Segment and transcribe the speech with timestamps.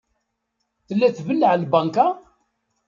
[0.87, 2.07] Tella tbelleɛ tbanka?